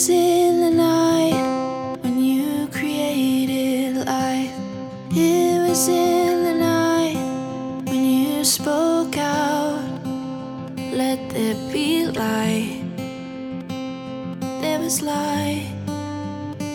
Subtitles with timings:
[0.00, 4.50] was in the night when you created life.
[5.10, 9.82] It was in the night when you spoke out.
[10.94, 12.82] Let there be light.
[14.62, 15.70] There was light.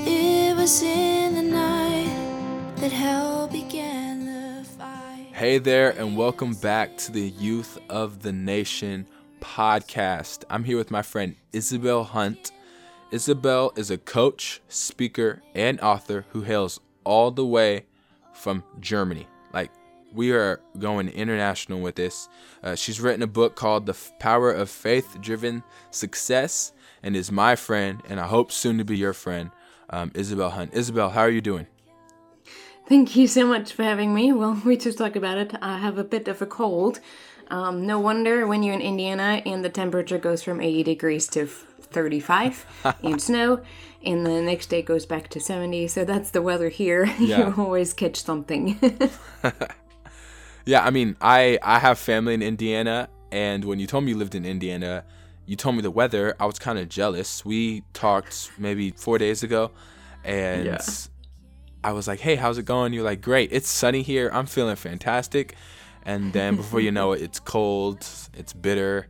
[0.05, 5.31] It was in the night that hell began the fight.
[5.33, 9.07] Hey there, and welcome back to the Youth of the Nation
[9.41, 10.43] podcast.
[10.47, 12.51] I'm here with my friend Isabel Hunt.
[13.15, 17.85] Isabel is a coach, speaker, and author who hails all the way
[18.33, 19.25] from Germany.
[19.53, 19.71] Like,
[20.13, 22.27] we are going international with this.
[22.61, 26.73] Uh, she's written a book called The Power of Faith Driven Success
[27.03, 29.49] and is my friend, and I hope soon to be your friend,
[29.89, 30.73] um, Isabel Hunt.
[30.73, 31.67] Isabel, how are you doing?
[32.85, 34.33] Thank you so much for having me.
[34.33, 35.55] Well, we just talked about it.
[35.61, 36.99] I have a bit of a cold.
[37.49, 41.47] Um, no wonder when you're in Indiana and the temperature goes from 80 degrees to
[41.95, 42.65] 35
[43.03, 43.61] and snow,
[44.05, 45.87] and the next day goes back to 70.
[45.87, 47.05] So that's the weather here.
[47.19, 47.47] Yeah.
[47.47, 48.77] you always catch something.
[50.67, 54.17] Yeah, I mean, I I have family in Indiana, and when you told me you
[54.17, 55.03] lived in Indiana,
[55.45, 56.35] you told me the weather.
[56.39, 57.45] I was kind of jealous.
[57.45, 59.69] We talked maybe four days ago,
[60.23, 60.81] and Yeah.
[61.83, 64.27] I was like, "Hey, how's it going?" You're like, "Great, it's sunny here.
[64.33, 65.53] I'm feeling fantastic."
[66.03, 67.99] And then before you know it, it's cold,
[68.33, 69.05] it's bitter,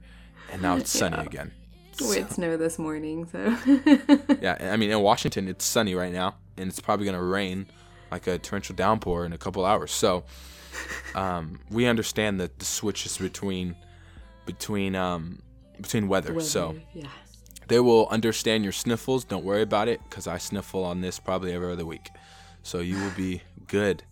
[0.51, 1.23] and now it's sunny Yeah.
[1.31, 1.51] again.
[2.01, 3.57] We had snow this morning, so.
[4.41, 7.67] Yeah, I mean, in Washington, it's sunny right now, and it's probably gonna rain
[8.11, 9.91] like a torrential downpour in a couple hours.
[9.91, 10.23] So,
[11.15, 13.75] um, we understand that the switches between
[14.45, 15.41] between um
[15.81, 16.39] between weather.
[16.41, 17.07] So yeah.
[17.67, 19.23] they will understand your sniffles.
[19.23, 22.09] Don't worry about it, because I sniffle on this probably every other week.
[22.63, 24.03] So you will be good.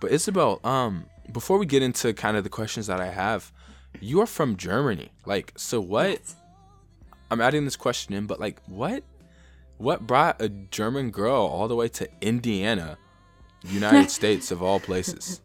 [0.00, 3.52] But Isabel, um, before we get into kind of the questions that I have,
[4.00, 5.10] you are from Germany.
[5.26, 6.20] Like, so what?
[7.30, 9.04] I'm adding this question in, but like, what?
[9.76, 12.98] What brought a German girl all the way to Indiana,
[13.62, 15.40] United States of all places?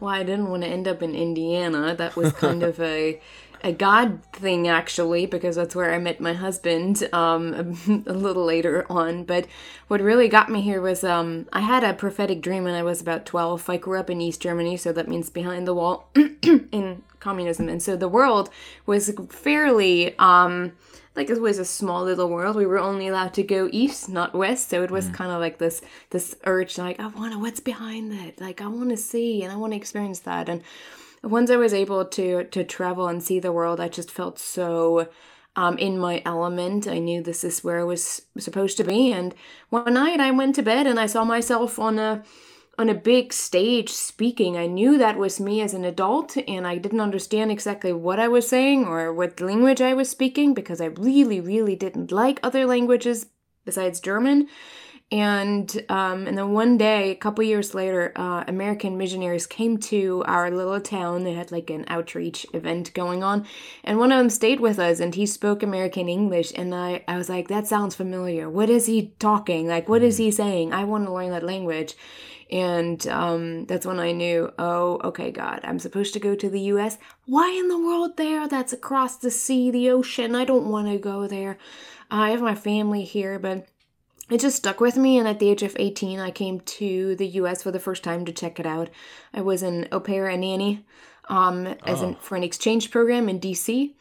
[0.00, 1.94] Well, I didn't want to end up in Indiana.
[1.94, 3.20] That was kind of a
[3.62, 8.44] a God thing, actually, because that's where I met my husband um, a, a little
[8.44, 9.24] later on.
[9.24, 9.46] But
[9.88, 13.00] what really got me here was um, I had a prophetic dream when I was
[13.00, 13.68] about 12.
[13.68, 17.68] I grew up in East Germany, so that means behind the wall in communism.
[17.68, 18.50] And so the world
[18.86, 20.18] was fairly.
[20.18, 20.72] Um,
[21.14, 22.56] like it was a small little world.
[22.56, 24.70] We were only allowed to go east, not west.
[24.70, 27.38] So it was kind of like this this urge, like I want to.
[27.38, 28.40] What's behind that?
[28.40, 30.48] Like I want to see and I want to experience that.
[30.48, 30.62] And
[31.22, 35.08] once I was able to to travel and see the world, I just felt so
[35.56, 36.86] um, in my element.
[36.86, 39.12] I knew this is where I was supposed to be.
[39.12, 39.34] And
[39.70, 42.24] one night I went to bed and I saw myself on a
[42.78, 44.56] on a big stage speaking.
[44.56, 48.28] I knew that was me as an adult, and I didn't understand exactly what I
[48.28, 52.64] was saying or what language I was speaking because I really, really didn't like other
[52.64, 53.26] languages
[53.64, 54.48] besides German.
[55.12, 60.24] And um, and then one day, a couple years later, uh, American missionaries came to
[60.26, 61.24] our little town.
[61.24, 63.46] They had like an outreach event going on,
[63.84, 66.50] and one of them stayed with us, and he spoke American English.
[66.56, 68.48] And I, I was like, that sounds familiar.
[68.48, 69.68] What is he talking?
[69.68, 70.72] Like, what is he saying?
[70.72, 71.94] I want to learn that language.
[72.50, 76.60] And um, that's when I knew, oh, okay, God, I'm supposed to go to the
[76.72, 76.96] US.
[77.26, 78.48] Why in the world there?
[78.48, 80.34] That's across the sea, the ocean.
[80.34, 81.58] I don't want to go there.
[82.10, 83.66] I have my family here, but
[84.32, 85.18] it just stuck with me.
[85.18, 88.24] And at the age of 18, I came to the US for the first time
[88.24, 88.88] to check it out.
[89.32, 90.84] I was an au pair and nanny
[91.28, 93.92] um, as an, for an exchange program in DC.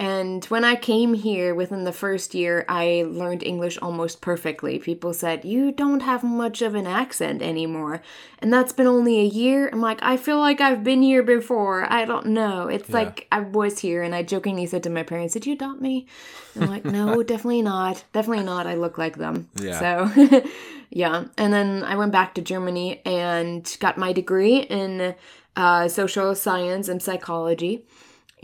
[0.00, 4.78] And when I came here within the first year, I learned English almost perfectly.
[4.78, 8.00] People said, You don't have much of an accent anymore.
[8.38, 9.68] And that's been only a year.
[9.68, 11.92] I'm like, I feel like I've been here before.
[11.92, 12.68] I don't know.
[12.68, 14.04] It's like I was here.
[14.04, 16.06] And I jokingly said to my parents, Did you adopt me?
[16.54, 18.04] And I'm like, No, definitely not.
[18.12, 18.68] Definitely not.
[18.68, 19.48] I look like them.
[19.60, 19.80] Yeah.
[19.80, 20.42] So,
[20.90, 21.24] yeah.
[21.36, 25.16] And then I went back to Germany and got my degree in
[25.56, 27.84] uh, social science and psychology.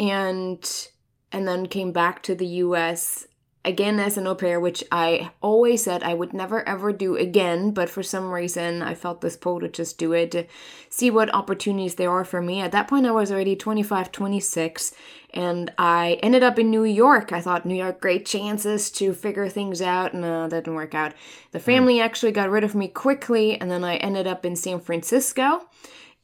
[0.00, 0.88] And
[1.34, 3.26] and then came back to the US
[3.64, 7.72] again as an au pair, which I always said I would never ever do again,
[7.72, 10.44] but for some reason I felt this pull to just do it to
[10.88, 12.60] see what opportunities there are for me.
[12.60, 14.92] At that point, I was already 25, 26,
[15.32, 17.32] and I ended up in New York.
[17.32, 20.14] I thought New York, great chances to figure things out.
[20.14, 21.14] No, that didn't work out.
[21.50, 21.64] The hmm.
[21.64, 25.62] family actually got rid of me quickly, and then I ended up in San Francisco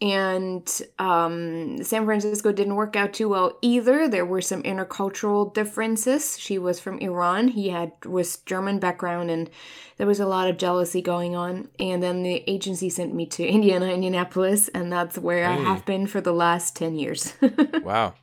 [0.01, 4.09] and um, San Francisco didn't work out too well either.
[4.09, 6.39] There were some intercultural differences.
[6.39, 7.49] She was from Iran.
[7.49, 9.51] He had was German background, and
[9.99, 11.69] there was a lot of jealousy going on.
[11.79, 16.07] And then the agency sent me to Indiana, Indianapolis, and that's where I have been
[16.07, 17.35] for the last ten years.
[17.83, 18.15] wow,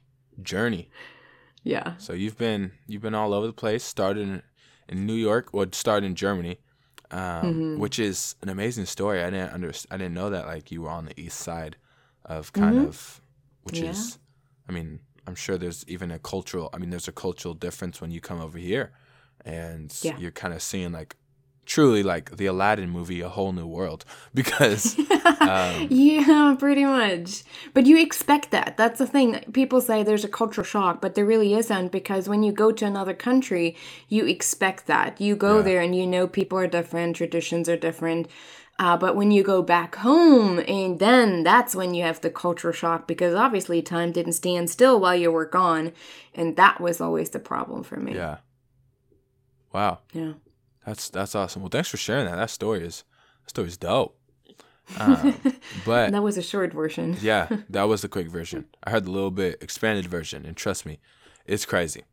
[0.42, 0.90] journey.
[1.64, 3.84] yeah, So you've been you've been all over the place.
[3.84, 4.42] Started in,
[4.90, 5.50] in New York.
[5.54, 6.60] Well, start in Germany,
[7.12, 7.80] um, Mm-hmm.
[7.80, 9.24] which is an amazing story.
[9.24, 11.77] I didn't under, I didn't know that like you were on the east side
[12.25, 13.21] of kind of,
[13.63, 13.86] which Mm-hmm.
[13.86, 13.92] Yeah.
[13.92, 14.19] is,
[14.68, 16.69] I mean, I'm sure there's even a cultural.
[16.74, 18.92] I mean, there's a cultural difference when you come over here,
[19.45, 20.18] and Yeah.
[20.18, 21.15] you're kind of seeing like
[21.68, 24.04] truly like the Aladdin movie, a whole new world
[24.34, 24.98] because.
[25.42, 27.44] um, Yeah, pretty much.
[27.75, 28.78] But you expect that.
[28.78, 29.44] That's the thing.
[29.54, 32.86] People say there's a cultural shock, but there really isn't because when you go to
[32.86, 33.75] another country,
[34.08, 35.22] you expect that.
[35.22, 35.62] You go Yeah.
[35.68, 38.28] there and you know people are different, traditions are different.
[38.80, 42.72] Uh, but when you go back home, and then that's when you have the culture
[42.72, 45.92] shock because obviously time didn't stand still while you were gone.
[46.36, 48.14] And that was always the problem for me.
[48.16, 48.38] yeah.
[49.74, 50.00] Wow.
[50.14, 50.34] Yeah.
[50.88, 51.62] That's that's awesome.
[51.62, 52.38] Well, thanks for sharing that.
[52.38, 53.04] That story is
[53.44, 54.18] that story is dope.
[55.01, 55.36] Um,
[55.86, 57.18] but That was a short version.
[57.19, 58.68] yeah, that was the quick version.
[58.86, 61.00] I heard the little bit expanded version, and trust me,
[61.45, 62.04] it's crazy.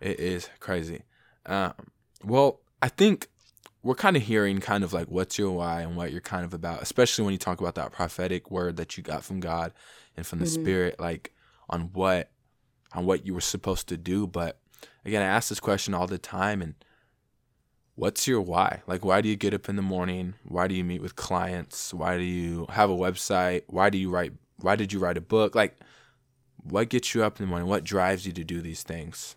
[0.00, 1.02] It is crazy.
[1.44, 1.74] Um,
[2.24, 3.28] well, I think
[3.82, 6.54] we're kind of hearing kind of like what's your why and what you're kind of
[6.54, 9.74] about, especially when you talk about that prophetic word that you got from God
[10.16, 11.30] and from the Spirit, like
[11.68, 12.30] on what
[12.94, 14.26] on what you were supposed to do.
[14.26, 14.58] But
[15.04, 16.74] again, I ask this question all the time, and
[17.96, 18.82] what's your why?
[18.86, 20.34] Like, why do you get up in the morning?
[20.44, 21.94] Why do you meet with clients?
[21.94, 23.62] Why do you have a website?
[23.66, 24.32] Why do you write?
[24.60, 25.54] Why did you write a book?
[25.54, 25.76] Like,
[26.62, 27.68] what gets you up in the morning?
[27.68, 29.36] What drives you to do these things?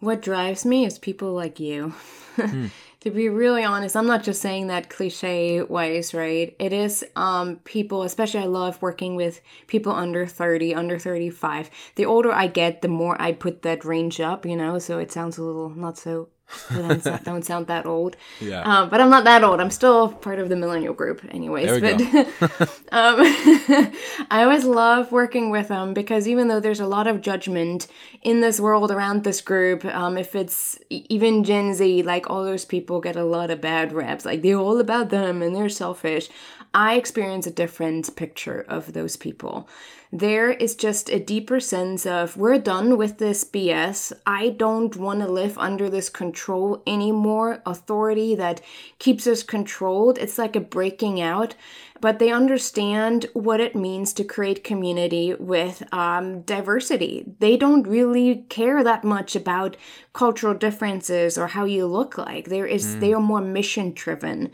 [0.00, 1.92] What drives me is people like you.
[2.36, 6.54] to be really honest, I'm not just saying that cliche wise, right?
[6.60, 11.68] It is um people, especially I love working with people under 30, under 35.
[11.96, 15.10] The older I get, the more I put that range up, you know, so it
[15.10, 16.28] sounds a little not so
[16.72, 18.16] don't sound, don't sound that old.
[18.40, 18.62] Yeah.
[18.62, 19.60] Um, but I'm not that old.
[19.60, 21.80] I'm still part of the millennial group, anyways.
[21.80, 22.00] But
[22.92, 23.16] um,
[24.30, 27.86] I always love working with them because even though there's a lot of judgment
[28.22, 32.64] in this world around this group, um, if it's even Gen Z, like all those
[32.64, 36.28] people get a lot of bad raps, like they're all about them and they're selfish.
[36.74, 39.68] I experience a different picture of those people.
[40.12, 44.12] There is just a deeper sense of we're done with this BS.
[44.26, 46.37] I don't want to live under this control
[46.86, 48.60] anymore, authority that
[48.98, 50.18] keeps us controlled.
[50.18, 51.54] It's like a breaking out,
[52.00, 57.24] but they understand what it means to create community with um, diversity.
[57.38, 59.76] They don't really care that much about
[60.12, 62.48] cultural differences or how you look like.
[62.48, 64.50] There is they are more mission driven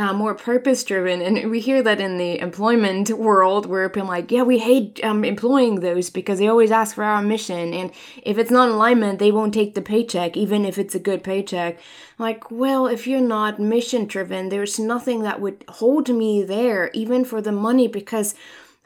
[0.00, 1.20] uh, more purpose driven.
[1.20, 5.24] And we hear that in the employment world where people like, yeah, we hate um,
[5.24, 7.74] employing those because they always ask for our mission.
[7.74, 7.92] And
[8.22, 11.78] if it's not alignment, they won't take the paycheck, even if it's a good paycheck.
[12.18, 17.22] Like, well, if you're not mission driven, there's nothing that would hold me there, even
[17.22, 18.34] for the money, because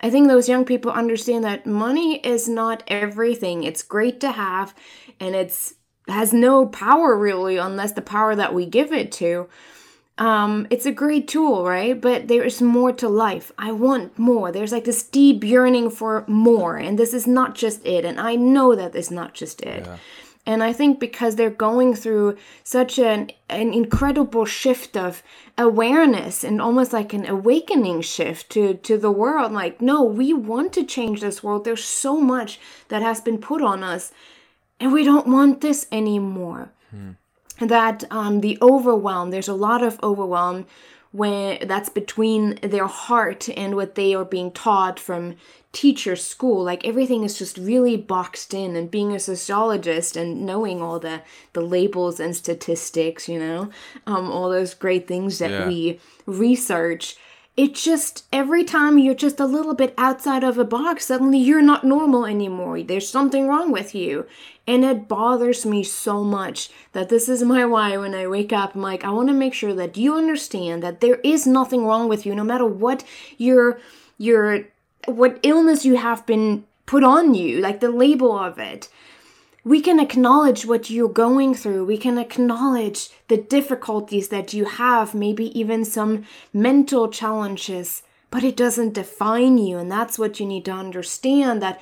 [0.01, 3.63] I think those young people understand that money is not everything.
[3.63, 4.75] It's great to have,
[5.21, 5.75] and it's
[6.07, 9.49] has no power really unless the power that we give it to
[10.19, 12.01] um it's a great tool right?
[12.01, 13.51] But there is more to life.
[13.59, 14.53] I want more.
[14.53, 18.37] There's like this deep yearning for more and this is not just it and i
[18.37, 19.85] know that it's not just it.
[20.47, 25.23] And i think because they're going through such an an incredible shift of
[25.59, 30.73] awareness and almost like an awakening shift to to the world like no we want
[30.75, 31.65] to change this world.
[31.65, 34.13] There's so much that has been put on us
[34.79, 36.71] and we don't want this anymore
[37.61, 40.67] that um, the overwhelm there's a lot of overwhelm
[41.13, 45.37] when that's between their heart and what they are being taught from
[45.73, 50.81] teacher school like everything is just really boxed in and being a sociologist and knowing
[50.83, 51.21] all the
[51.53, 53.71] the labels and statistics you know
[54.07, 55.69] um, all those great things that Yeah.
[55.69, 57.17] we research
[57.57, 61.63] it just every time you're just a little bit outside of a box suddenly you're
[61.63, 62.83] not normal anymore.
[62.83, 64.27] There's something wrong with you.
[64.67, 68.75] And it bothers me so much that this is my why when i wake up
[68.75, 72.09] i'm like i want to make sure that you understand that there is nothing wrong
[72.09, 73.05] with you no matter what
[73.37, 73.79] your
[74.17, 74.65] your
[75.07, 78.89] what illness you have been put on you like the label of it
[79.65, 81.87] we can acknowledge what you're going through.
[81.87, 88.57] We can acknowledge the difficulties that you have, maybe even some mental challenges, but it
[88.57, 89.79] doesn't define you.
[89.79, 91.81] And that's what you need to understand that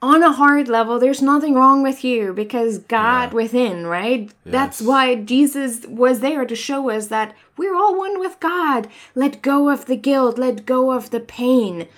[0.00, 4.30] on a heart level, there's nothing wrong with you because God within, right?
[4.44, 8.88] That's why Jesus was there to show us that we're all one with God.
[9.14, 11.88] Let go of the guilt, let go of the pain.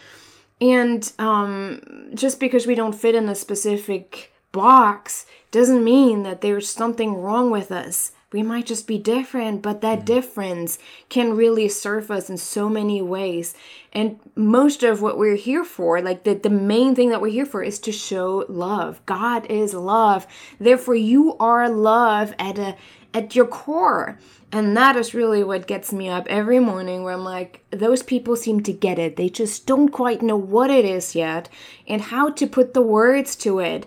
[0.60, 6.68] And um, just because we don't fit in a specific box doesn't mean that there's
[6.68, 8.12] something wrong with us.
[8.30, 10.04] we might just be different, but that mm.
[10.04, 10.78] difference
[11.08, 13.54] can really serve us in so many ways.
[13.90, 17.46] And most of what we're here for, like the, the main thing that we're here
[17.46, 19.00] for, is to show love.
[19.06, 20.26] God is love.
[20.60, 22.76] Therefore, you are love at a
[23.14, 24.18] at your core.
[24.50, 28.34] And that is really what gets me up every morning where I'm like, those people
[28.34, 29.16] seem to get it.
[29.16, 31.48] They just don't quite know what it is yet
[31.86, 33.86] and how to put the words to it.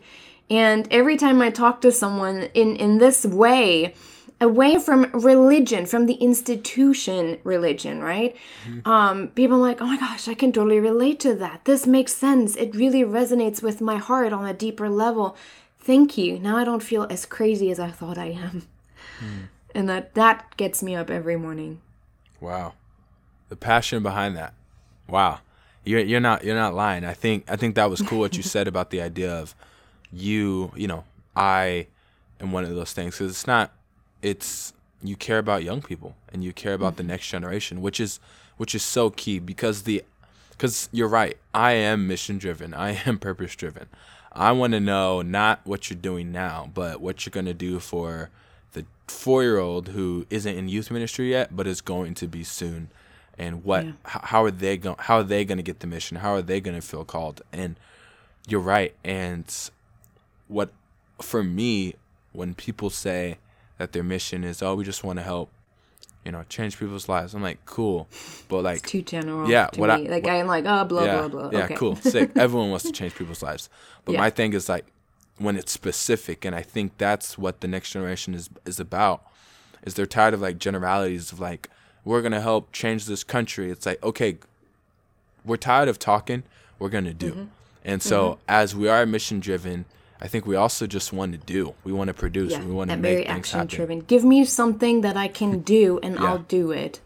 [0.51, 3.95] And every time I talk to someone in, in this way,
[4.41, 8.35] away from religion, from the institution religion, right?
[8.67, 8.85] Mm-hmm.
[8.85, 11.63] Um, people are like, oh my gosh, I can totally relate to that.
[11.63, 12.57] This makes sense.
[12.57, 15.37] It really resonates with my heart on a deeper level.
[15.79, 16.37] Thank you.
[16.37, 18.67] Now I don't feel as crazy as I thought I am.
[19.19, 19.47] Mm.
[19.73, 21.79] And that that gets me up every morning.
[22.41, 22.73] Wow.
[23.47, 24.53] The passion behind that.
[25.07, 25.39] Wow.
[25.85, 27.05] You're you're not you're not lying.
[27.05, 29.55] I think I think that was cool what you said about the idea of
[30.11, 31.03] you, you know,
[31.35, 31.87] I
[32.39, 33.71] am one of those things cuz it's not
[34.21, 36.97] it's you care about young people and you care about mm-hmm.
[36.97, 38.19] the next generation, which is
[38.57, 40.03] which is so key because the
[40.51, 41.37] because you're right.
[41.53, 42.73] I am mission driven.
[42.73, 43.87] I am purpose driven.
[44.31, 47.79] I want to know not what you're doing now, but what you're going to do
[47.79, 48.29] for
[48.73, 52.43] the four year old who isn't in youth ministry yet, but is going to be
[52.43, 52.89] soon.
[53.37, 53.91] And what, yeah.
[54.05, 54.97] h- how are they going?
[54.99, 56.17] How are they going to get the mission?
[56.17, 57.41] How are they going to feel called?
[57.51, 57.75] And
[58.47, 58.93] you're right.
[59.03, 59.45] And
[60.51, 60.71] what,
[61.21, 61.95] for me,
[62.33, 63.37] when people say,
[63.81, 65.49] that their mission is oh we just want to help
[66.23, 68.07] you know change people's lives i'm like cool
[68.47, 70.07] but like it's too general yeah what me.
[70.07, 71.75] I, like what, i'm like oh blah yeah, blah blah yeah okay.
[71.75, 73.69] cool sick everyone wants to change people's lives
[74.05, 74.19] but yeah.
[74.19, 74.85] my thing is like
[75.39, 79.23] when it's specific and i think that's what the next generation is is about
[79.83, 81.67] is they're tired of like generalities of like
[82.05, 84.37] we're gonna help change this country it's like okay
[85.43, 86.43] we're tired of talking
[86.77, 87.45] we're gonna do mm-hmm.
[87.83, 88.41] and so mm-hmm.
[88.47, 89.85] as we are mission driven
[90.21, 91.73] I think we also just want to do.
[91.83, 92.51] We want to produce.
[92.51, 93.99] Yeah, we want to make very things action driven.
[94.01, 96.25] Give me something that I can do, and yeah.
[96.25, 96.99] I'll do it.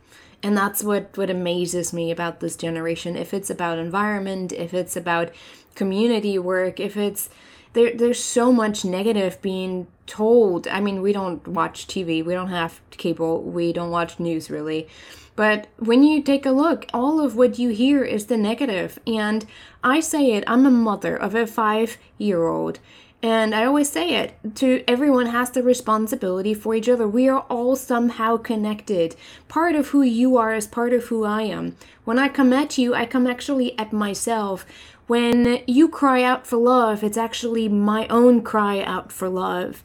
[0.43, 3.15] And that's what what amazes me about this generation.
[3.15, 5.31] If it's about environment, if it's about
[5.75, 7.29] community work, if it's
[7.73, 10.67] there, there's so much negative being told.
[10.67, 14.87] I mean, we don't watch TV, we don't have cable, we don't watch news really.
[15.35, 18.99] But when you take a look, all of what you hear is the negative.
[19.05, 19.45] And
[19.83, 22.79] I say it, I'm a mother of a five year old.
[23.25, 27.07] And I always say it to everyone has the responsibility for each other.
[27.07, 29.15] We are all somehow connected.
[29.47, 31.75] Part of who you are is part of who I am.
[32.03, 34.63] When I come at you, I come actually at myself.
[35.07, 39.81] When you cry out for love, it's actually my own cry out for love.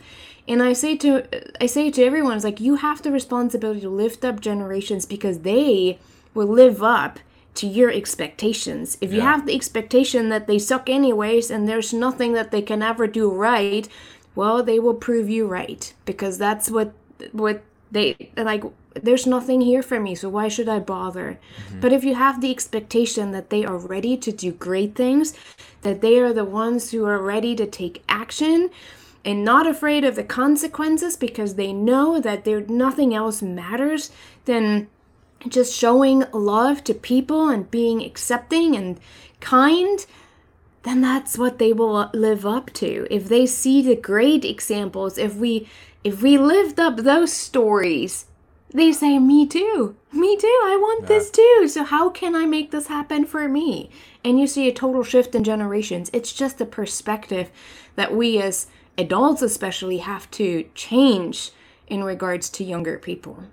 [0.46, 1.26] And I say to
[1.62, 5.38] I say to everyone, it's like you have the responsibility to lift up generations because
[5.38, 5.98] they
[6.34, 7.20] will live up
[7.60, 8.96] to your expectations.
[9.02, 12.82] If you have the expectation that they suck anyways and there's nothing that they can
[12.82, 13.86] ever do right,
[14.34, 16.94] well, they will prove you right because that's what
[17.32, 18.64] what they like
[18.94, 21.38] there's nothing here for me, so why should I bother?
[21.66, 21.80] Mm-hmm.
[21.80, 25.34] But if you have the expectation that they are ready to do great things,
[25.82, 28.70] that they are the ones who are ready to take action,
[29.22, 34.10] and not afraid of the consequences because they know that there nothing else matters,
[34.46, 34.88] then
[35.48, 39.00] just showing love to people and being accepting and
[39.40, 40.06] kind,
[40.82, 43.06] then that's what they will live up to.
[43.10, 45.68] If they see the great examples, if we
[46.02, 48.26] if we lived up those stories,
[48.72, 49.96] they say, Me too.
[50.12, 50.60] Me too.
[50.64, 51.08] I want yeah.
[51.08, 51.68] this too.
[51.68, 53.90] So how can I make this happen for me?
[54.24, 56.10] And you see a total shift in generations.
[56.12, 57.50] It's just the perspective
[57.96, 58.66] that we as
[58.96, 61.50] adults especially have to change
[61.86, 63.44] in regards to younger people.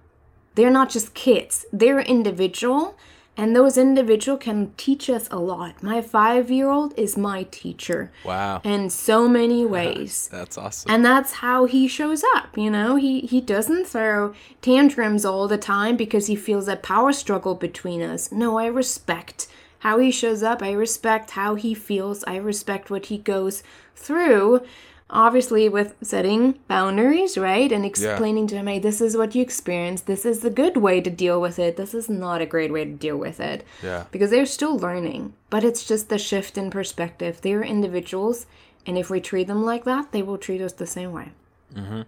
[0.58, 2.98] They're not just kids, they're individual,
[3.38, 5.84] and those individual can teach us a lot.
[5.84, 8.12] My five year old is my teacher.
[8.26, 8.62] Wow.
[8.64, 10.28] In so many ways.
[10.32, 10.90] that's awesome.
[10.92, 12.96] And that's how he shows up, you know?
[12.96, 14.34] He he doesn't throw
[14.64, 18.32] tantrums all the time because he feels a power struggle between us.
[18.32, 19.48] No, I respect
[19.82, 20.64] how he shows up.
[20.64, 22.24] I respect how he feels.
[22.24, 23.62] I respect what he goes
[23.96, 24.66] through
[25.10, 28.50] obviously with setting boundaries right and explaining yeah.
[28.50, 30.02] to him hey this is what you experience.
[30.02, 31.78] This is the good way to deal with it.
[31.78, 33.66] This is not a great way to deal with it.
[33.82, 34.06] Yeah.
[34.12, 37.42] Because they're still learning but it's just the shift in perspective.
[37.42, 38.48] They're individuals
[38.86, 41.32] and if we treat them like that they will treat us the same way.
[41.74, 42.02] Mm-hmm.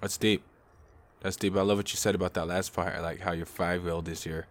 [0.00, 0.42] That's deep.
[1.20, 1.56] That's deep.
[1.56, 4.08] I love what you said about that last part like how your five year old
[4.08, 4.46] is your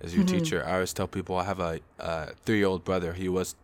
[0.00, 0.38] is your mm-hmm.
[0.38, 0.64] teacher.
[0.66, 3.12] I always tell people i have a, a three year old brother.
[3.12, 3.54] He was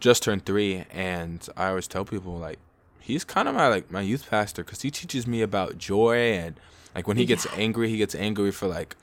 [0.00, 2.58] just turned three, and I always tell people like
[3.00, 6.58] he's kind of my like my youth pastor because he teaches me about joy and
[6.94, 7.52] like when he gets yeah.
[7.56, 8.96] angry, he gets angry for like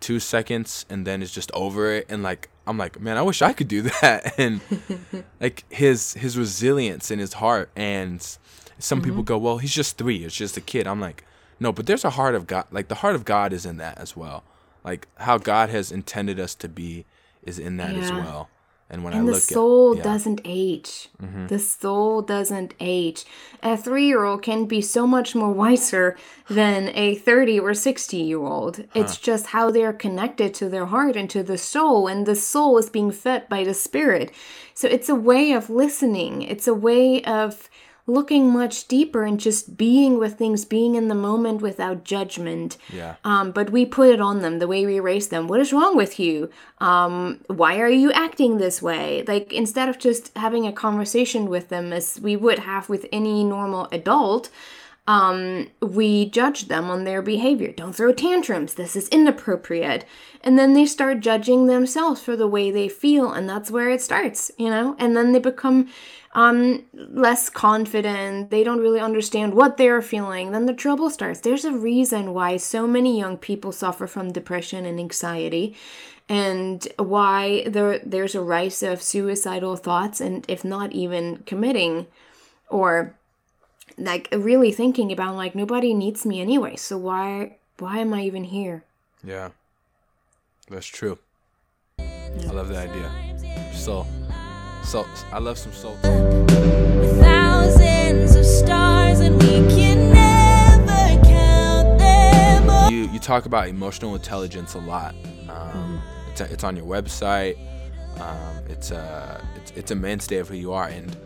[0.00, 3.42] two seconds and then is just over it and like I'm like man I wish
[3.42, 4.60] I could do that and
[5.40, 8.22] like his his resilience in his heart and
[8.78, 9.08] some mm-hmm.
[9.08, 11.24] people go well he's just three it's just a kid I'm like
[11.60, 12.66] No, but there's a heart of God.
[12.70, 14.44] Like the heart of God is in that as well.
[14.84, 17.04] Like how God has intended us to be
[17.42, 18.48] is in that as well.
[18.90, 20.12] And when I And look the soul at yeah, Mm-hmm.
[20.12, 21.08] doesn't age.
[21.48, 23.24] The soul doesn't age.
[23.62, 26.16] A three year old can be so much more wiser
[26.48, 28.84] than a 30 or 60 year old.
[28.94, 32.78] It's just how they're connected to their heart and to the soul, and the soul
[32.78, 34.30] is being fed by the spirit.
[34.72, 37.68] So it's a way of listening, it's a way of
[38.08, 42.76] looking much deeper and just being with things, being in the moment without judgment.
[42.92, 45.46] yeah, Um, but we put it on them the way we raise them.
[45.46, 46.50] What is wrong with you?
[46.78, 49.22] Um, why are you acting this way?
[49.28, 53.44] Like instead of just having a conversation with them as we would have with any
[53.44, 54.48] normal adult,
[55.08, 57.72] um, we judge them on their behavior.
[57.72, 58.74] Don't throw tantrums.
[58.74, 60.04] This is inappropriate.
[60.44, 64.02] And then they start judging themselves for the way they feel, and that's where it
[64.02, 64.94] starts, you know?
[64.98, 65.88] And then they become
[66.34, 68.50] um, less confident.
[68.50, 70.52] They don't really understand what they're feeling.
[70.52, 71.40] Then the trouble starts.
[71.40, 75.74] There's a reason why so many young people suffer from depression and anxiety.
[76.28, 82.06] And why there there's a rise of suicidal thoughts, and if not even committing,
[82.68, 83.17] or
[83.98, 88.44] like really thinking about like nobody needs me anyway so why why am i even
[88.44, 88.84] here
[89.24, 89.50] yeah.
[90.70, 91.18] That's true.
[91.98, 93.74] I love that idea.
[93.74, 94.06] Soul,
[94.84, 95.06] soul.
[95.32, 95.96] I love some soul.
[97.20, 102.90] Thousands of stars and we can never count them all.
[102.90, 105.14] you you talk about emotional intelligence a lot.
[105.48, 106.00] Um,
[106.30, 107.58] it's, it's on your website.
[108.20, 111.16] Um, it's a it's, it's a mainstay of who you are, and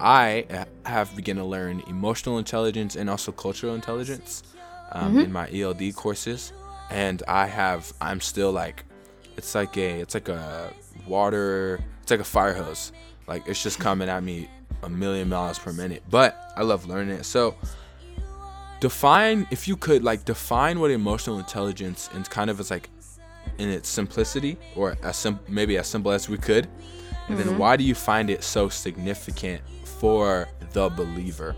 [0.00, 4.42] I have begun to learn emotional intelligence and also cultural intelligence
[4.92, 6.52] um, in my ELD courses,
[6.90, 8.84] and I have I'm still like
[9.36, 10.72] it's like a it's like a
[11.06, 12.92] water it's like a fire hose.
[13.26, 14.48] Like it's just coming at me
[14.82, 16.02] a million miles per minute.
[16.08, 17.24] But i love learning it.
[17.24, 17.54] So
[18.80, 22.88] define if you could like define what emotional intelligence and kind of as like
[23.58, 26.68] in its simplicity or as sim- maybe as simple as we could
[27.28, 29.60] and then why do you find it so significant
[29.98, 31.54] for the believer.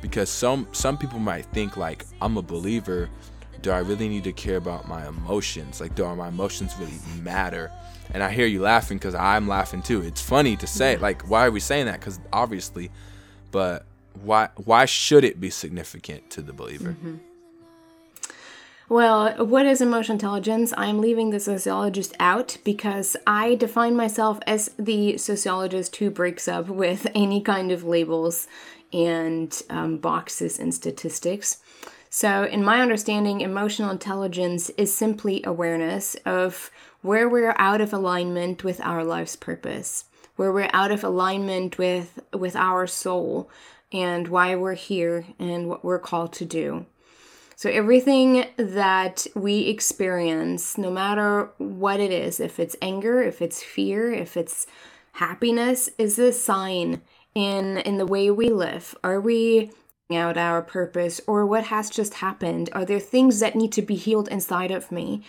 [0.00, 3.08] Because some some people might think like i'm a believer.
[3.60, 5.80] Do i really need to care about my emotions?
[5.80, 7.70] Like do my emotions really matter?
[8.10, 10.02] And i hear you laughing because i'm laughing too.
[10.02, 12.00] It's funny to say like why are we saying that?
[12.00, 12.90] Because obviously
[13.52, 13.84] but
[14.22, 17.16] why why should it be significant to the believer mm-hmm.
[18.92, 24.68] Well what is emotional intelligence i'm leaving the sociologist out because i define myself as
[24.78, 28.46] the sociologist who breaks up with any kind of labels
[28.92, 31.56] and um, boxes and statistics
[32.14, 38.62] So, in my understanding, emotional intelligence is simply awareness of where we're out of alignment
[38.62, 40.04] with our life's purpose,
[40.36, 43.48] where we're out of alignment with with our soul
[43.90, 46.84] and why we're here and what we're called to do.
[47.62, 53.62] So everything that we experience, no matter what it is, if it's anger, if it's
[53.62, 54.66] fear, if it's
[55.12, 57.02] happiness, is a sign
[57.36, 58.96] in in the way we live.
[59.04, 59.70] Are we
[60.12, 62.68] out our purpose or what has just happened?
[62.72, 65.22] Are there things that need to be healed inside of me?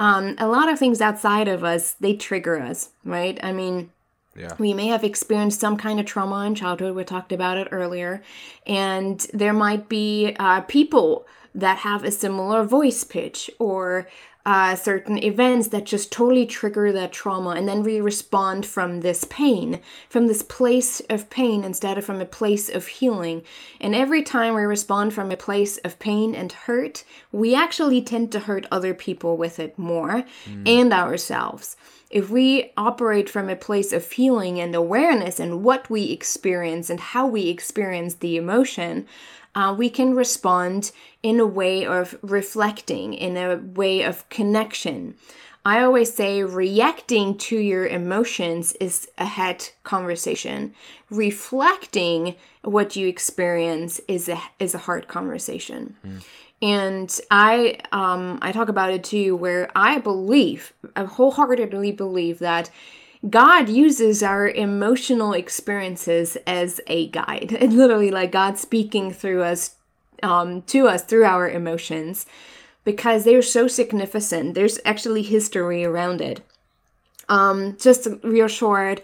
[0.00, 3.38] Um, a lot of things outside of us, they trigger us, right?
[3.40, 3.92] I mean,
[4.34, 4.54] Yeah.
[4.58, 6.96] we may have experienced some kind of trauma in childhood.
[6.96, 8.20] We talked about it earlier.
[8.66, 11.24] And there might be uh, people
[11.58, 14.08] that have a similar voice pitch or
[14.46, 17.50] uh, certain events that just totally trigger that trauma.
[17.50, 22.20] And then we respond from this pain, from this place of pain instead of from
[22.20, 23.42] a place of healing.
[23.78, 28.32] And every time we respond from a place of pain and hurt, we actually tend
[28.32, 30.24] to hurt other people with it more
[30.64, 31.76] and ourselves
[32.10, 37.00] if we operate from a place of feeling and awareness and what we experience and
[37.00, 39.06] how we experience the emotion,
[39.58, 40.92] uh, we can respond
[41.24, 45.16] in a way of reflecting, in a way of connection.
[45.64, 50.74] I always say reacting to your emotions is a head conversation.
[51.10, 55.96] Reflecting what you experience is a is a heart conversation.
[56.62, 62.70] And I um I talk about it too where I believe, I wholeheartedly believe that
[63.28, 67.56] God uses our emotional experiences as a guide.
[67.60, 69.74] It's literally like God speaking through us
[70.22, 72.26] um to us through our emotions
[72.84, 74.54] because they're so significant.
[74.54, 76.40] There's actually history around it.
[77.28, 79.02] Um just real short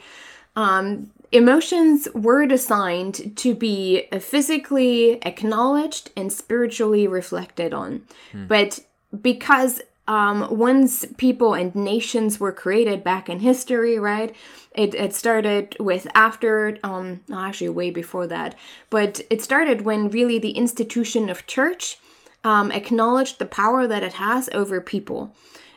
[0.56, 8.02] um, emotions were designed to be physically acknowledged and spiritually reflected on.
[8.46, 8.80] But
[9.20, 14.34] because um, once people and nations were created back in history, right?
[14.72, 18.54] It, it started with after, um, actually way before that,
[18.90, 21.98] but it started when really the institution of church
[22.42, 25.34] um, acknowledged the power that it has over people.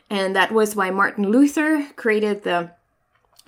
[0.09, 2.71] And that was why Martin Luther created the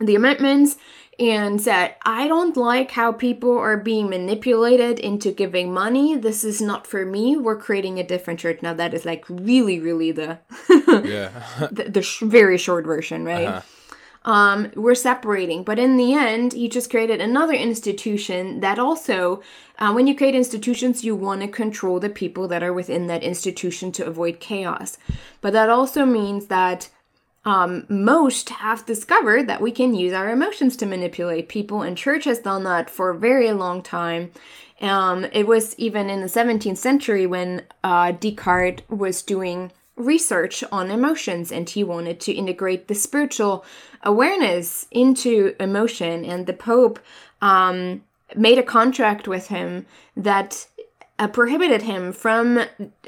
[0.01, 0.77] the amendments
[1.19, 6.15] and said, I don't like how people are being manipulated into giving money.
[6.15, 7.35] This is not for me.
[7.35, 8.61] We're creating a different church.
[8.61, 10.39] Now, that is like really, really the,
[10.87, 11.67] Yeah.
[11.71, 13.61] the, the sh- very short version, right?
[14.25, 15.63] Um, we're separating.
[15.63, 19.41] But in the end, he just created another institution that also,
[19.77, 23.23] uh, when you create institutions, you want to control the people that are within that
[23.23, 24.97] institution to avoid chaos.
[25.41, 26.89] But that also means that
[27.45, 32.25] um, most have discovered that we can use our emotions to manipulate people, and church
[32.25, 34.31] has done that for a very long time.
[34.81, 40.89] Um, it was even in the 17th century when uh, Descartes was doing research on
[40.89, 43.65] emotions and he wanted to integrate the spiritual
[44.03, 46.99] awareness into emotion, and the Pope
[47.41, 48.03] um,
[48.35, 50.67] made a contract with him that
[51.19, 52.61] uh, prohibited him from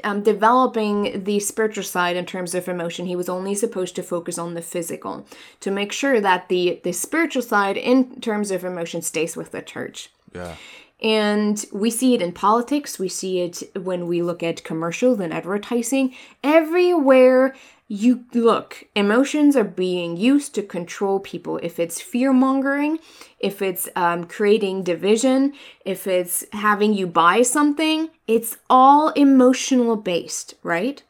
[0.04, 3.06] um, developing the spiritual side in terms of emotion.
[3.06, 5.26] He was only supposed to focus on the physical
[5.60, 9.62] to make sure that the the spiritual side in terms of emotion stays with the
[9.62, 10.10] church.
[10.34, 10.56] Yeah.
[11.00, 15.32] And we see it in politics, we see it when we look at commercials and
[15.32, 16.14] advertising.
[16.44, 17.56] Everywhere
[17.92, 21.58] you look, emotions are being used to control people.
[21.62, 23.00] If it's fear mongering,
[23.38, 25.52] if it's um, creating division,
[25.84, 31.02] if it's having you buy something, it's all emotional based, right?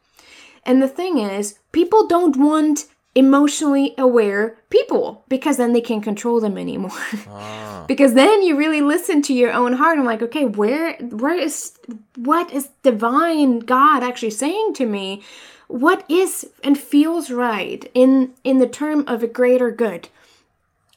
[0.65, 6.41] And the thing is, people don't want emotionally aware people because then they can't control
[6.41, 6.99] them anymore.
[7.87, 11.77] because then you really listen to your own heart and like, okay, where where is
[12.17, 15.23] what is divine God actually saying to me?
[15.73, 20.09] What is and feels right in in the term of a greater good?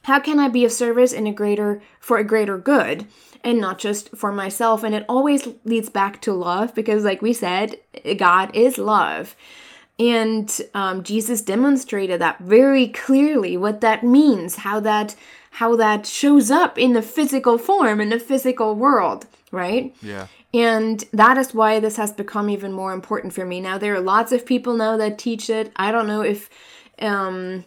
[0.03, 3.07] How can I be of service in a greater for a greater good?
[3.45, 4.83] and not just for myself.
[4.83, 7.79] And it always leads back to love because, like we said,
[8.17, 9.37] God is love.
[10.01, 15.15] And um, Jesus demonstrated that very clearly what that means, how that
[15.51, 19.95] how that shows up in the physical form in the physical world, right?
[20.03, 20.27] Yeah.
[20.55, 23.61] And that is why this has become even more important for me.
[23.61, 25.73] Now there are lots of people now that teach it.
[25.77, 26.49] I don't know if
[27.01, 27.65] um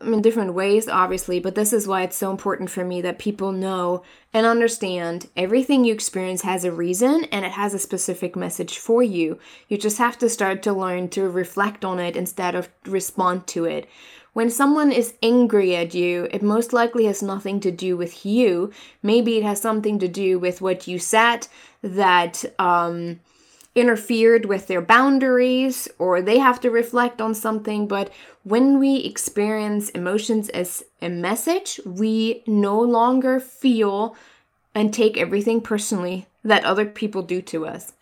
[0.00, 3.50] in different ways, obviously, but this is why it's so important for me that people
[3.50, 8.76] know and understand everything you experience has a reason and it has a specific message
[8.76, 9.38] for you.
[9.68, 13.64] You just have to start to learn to reflect on it instead of respond to
[13.64, 13.88] it.
[14.36, 18.70] When someone is angry at you, it most likely has nothing to do with you.
[19.02, 21.48] Maybe it has something to do with what you said
[21.80, 23.20] that um,
[23.74, 27.88] interfered with their boundaries or they have to reflect on something.
[27.88, 34.16] But when we experience emotions as a message, we no longer feel
[34.74, 37.94] and take everything personally that other people do to us.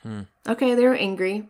[0.48, 1.46] Okay, they're angry.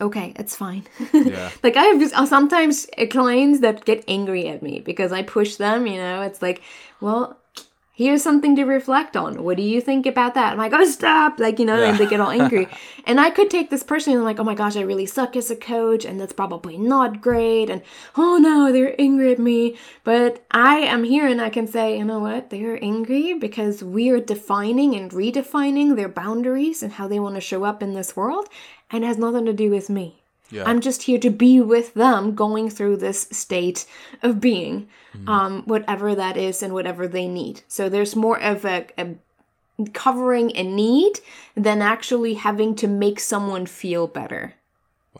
[0.00, 0.84] Okay, it's fine.
[1.12, 1.50] Yeah.
[1.62, 5.86] like I have uh, sometimes clients that get angry at me because I push them,
[5.86, 6.62] you know, it's like,
[7.00, 7.36] well,
[7.98, 9.42] here's something to reflect on.
[9.42, 10.52] What do you think about that?
[10.52, 11.40] I'm like, oh, stop.
[11.40, 12.68] Like, you know, and they get all angry.
[13.06, 15.34] and I could take this personally and I'm like, oh my gosh, I really suck
[15.34, 17.68] as a coach and that's probably not great.
[17.68, 17.82] And
[18.16, 19.76] oh no, they're angry at me.
[20.04, 22.50] But I am here and I can say, you know what?
[22.50, 27.40] They're angry because we are defining and redefining their boundaries and how they want to
[27.40, 28.48] show up in this world.
[28.90, 30.22] And has nothing to do with me.
[30.50, 30.64] Yeah.
[30.66, 33.84] I'm just here to be with them going through this state
[34.22, 34.88] of being,
[35.26, 37.60] um, whatever that is and whatever they need.
[37.68, 39.16] So there's more of a, a
[39.92, 41.20] covering a need
[41.54, 44.54] than actually having to make someone feel better.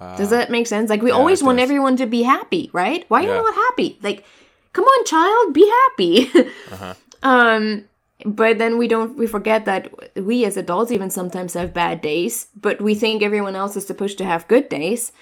[0.01, 0.17] Wow.
[0.17, 0.89] Does that make sense?
[0.89, 3.05] Like we Yeah, always want everyone to be happy, right?
[3.09, 3.37] Why are Yeah.
[3.37, 3.99] you not happy?
[4.03, 4.25] Like,
[4.73, 6.31] come on, child, be happy.
[6.73, 6.95] Uh-huh.
[7.23, 7.85] um,
[8.25, 12.49] but then we don't we forget that we as adults even sometimes have bad days,
[12.61, 15.13] but we think everyone else is supposed to have good days.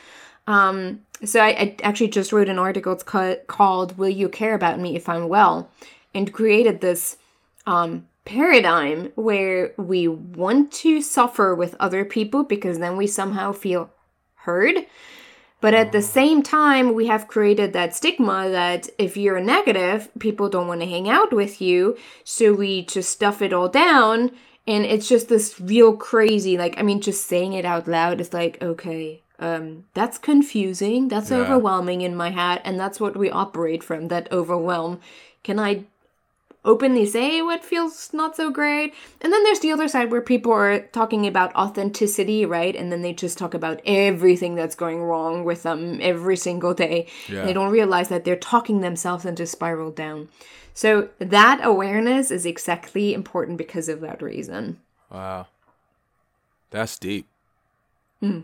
[0.47, 2.97] Um, so I, I actually just wrote an article.
[2.97, 5.71] Ca- called "Will You Care About Me If I'm Well,"
[6.15, 7.19] and created this
[7.67, 13.91] um, paradigm where we want to suffer with other people because then we somehow feel
[14.37, 14.87] heard.
[15.67, 20.09] But at the same time, we have created that stigma that if you're a negative,
[20.21, 21.97] people don't want to hang out with you.
[22.23, 24.31] So we just stuff it all down.
[24.69, 28.33] And it's just this real crazy, like, I mean, just saying it out loud is
[28.33, 31.09] like, okay, um, that's confusing.
[31.09, 31.39] That's Yeah.
[31.39, 32.61] overwhelming in my head.
[32.65, 35.01] And that's what we operate from that overwhelm.
[35.43, 35.87] Can I
[36.67, 38.93] openly say what feels not so great.
[39.23, 42.77] And then there's the other side where people are talking about authenticity, right?
[42.77, 47.07] And then they just talk about everything that's going wrong with them every single day.
[47.29, 47.45] Yeah.
[47.45, 50.29] They don't realize that they're talking themselves into spiral down.
[50.75, 54.79] So that awareness is exactly important because of that reason.
[55.11, 55.47] Wow.
[56.71, 57.27] That's deep.
[58.23, 58.41] I, Hmm.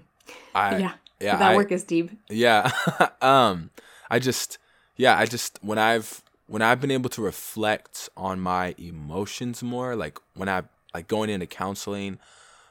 [0.55, 2.11] yeah, yeah, that I- work is deep.
[2.31, 2.71] Yeah.
[3.21, 3.71] um
[4.11, 4.59] I just
[4.97, 9.97] yeah, I just when I've when I've been able to reflect on my emotions more,
[9.97, 12.19] like when I like going into counseling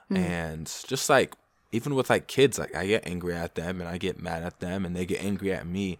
[0.07, 0.17] mm.
[0.19, 1.33] and just like
[1.71, 4.59] even with like kids, like I get angry at them and I get mad at
[4.59, 5.97] them and they get angry at me.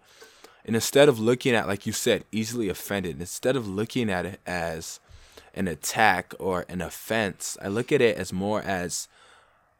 [0.64, 4.40] And instead of looking at like you said, easily offended, instead of looking at it
[4.46, 5.00] as
[5.52, 9.08] an attack or an offense, I look at it as more as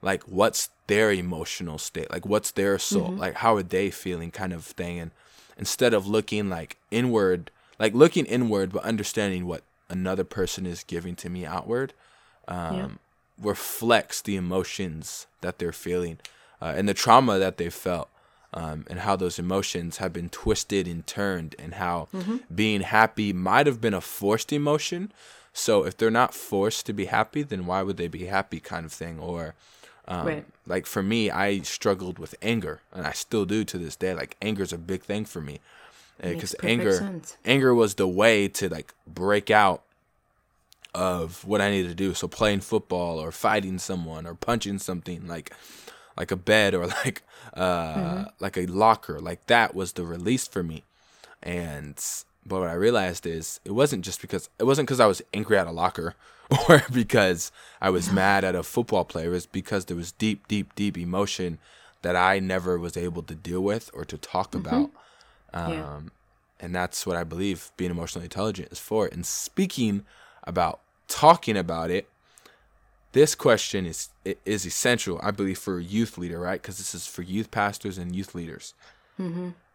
[0.02, 3.20] like what's their emotional state like what's their soul mm-hmm.
[3.20, 4.98] like how are they feeling kind of thing.
[4.98, 5.12] And
[5.56, 7.52] instead of looking like inward
[7.83, 11.92] like looking inward but understanding what another person is giving to me outward
[12.49, 12.88] um Yeah.
[13.42, 16.18] reflects the emotions that they're feeling
[16.62, 18.09] uh, and the trauma that they felt
[18.55, 22.07] um, and how those emotions have been twisted and turned and how
[22.55, 25.11] being happy might have been a forced emotion.
[25.55, 28.85] So if they're not forced to be happy then why would they be happy kind
[28.87, 29.18] of thing?
[29.18, 29.55] Or
[30.07, 30.45] um, Right.
[30.66, 34.14] like for me i struggled with anger and i still do to this day.
[34.14, 35.59] Like anger is a big thing for me
[36.20, 37.37] because anger sense.
[37.44, 39.83] anger was the way to like break out
[40.94, 42.14] of what i needed to do.
[42.14, 45.53] So playing football or fighting someone or punching something like
[46.16, 47.22] like a bed or like
[47.55, 50.85] uh like a locker like that was the release for me.
[51.42, 51.96] And
[52.44, 55.57] but what i realized is it wasn't just because it wasn't because i was angry
[55.57, 56.14] at a locker
[56.68, 59.29] or because i was mad at a football player.
[59.29, 61.59] It was because there was deep deep deep emotion
[62.03, 64.90] that i never was able to deal with or to talk about
[65.54, 65.96] Yeah.
[65.96, 66.12] um,
[66.60, 69.06] and that's what I believe being emotionally intelligent is for.
[69.06, 70.04] And speaking
[70.44, 72.08] about talking about it,
[73.12, 74.08] this question is
[74.44, 76.62] is essential, I believe, for a youth leader, right?
[76.62, 78.74] Because this is for youth pastors and youth leaders.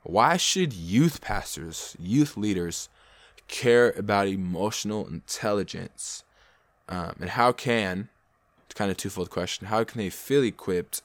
[0.04, 2.90] Why should youth pastors, youth leaders,
[3.48, 6.24] care about emotional intelligence?
[6.90, 8.08] Um, and how can,
[8.66, 11.02] it's kind of a twofold question, how can they feel equipped